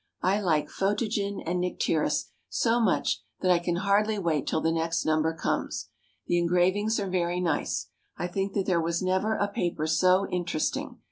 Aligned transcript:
I 0.23 0.41
like 0.41 0.67
"Photogen 0.67 1.43
and 1.45 1.61
Nycteris" 1.61 2.31
so 2.49 2.79
much 2.81 3.21
that 3.41 3.51
I 3.51 3.59
can 3.59 3.75
hardly 3.75 4.17
wait 4.17 4.47
till 4.47 4.59
the 4.59 4.71
next 4.71 5.05
number 5.05 5.31
comes. 5.31 5.89
The 6.25 6.39
engravings 6.39 6.99
are 6.99 7.07
very 7.07 7.39
nice. 7.39 7.89
I 8.17 8.25
think 8.25 8.53
that 8.53 8.65
there 8.65 8.81
was 8.81 9.03
never 9.03 9.35
a 9.35 9.47
paper 9.47 9.85
so 9.85 10.27
interesting. 10.29 10.97